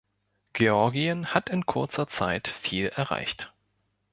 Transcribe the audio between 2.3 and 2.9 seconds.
viel